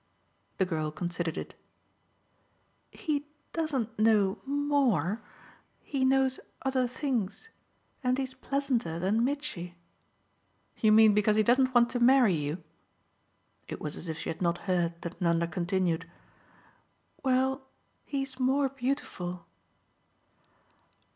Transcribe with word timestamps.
The 0.57 0.65
girl 0.65 0.89
considered 0.89 1.37
it. 1.37 1.53
"He 2.89 3.27
doesn't 3.53 3.99
know 3.99 4.39
MORE. 4.47 5.21
But 5.21 5.87
he 5.89 6.03
knows 6.03 6.39
other 6.63 6.87
things. 6.87 7.49
And 8.03 8.17
he's 8.17 8.33
pleasanter 8.33 8.97
than 8.97 9.23
Mitchy." 9.23 9.77
"You 10.79 10.91
mean 10.91 11.13
because 11.13 11.35
he 11.37 11.43
doesn't 11.43 11.75
want 11.75 11.91
to 11.91 11.99
marry 11.99 12.33
you?" 12.33 12.63
It 13.67 13.79
was 13.79 13.95
as 13.95 14.09
if 14.09 14.17
she 14.17 14.29
had 14.31 14.41
not 14.41 14.57
heard 14.65 14.99
that 15.03 15.21
Nanda 15.21 15.45
continued: 15.45 16.09
"Well, 17.23 17.61
he's 18.03 18.39
more 18.39 18.69
beautiful." 18.69 19.45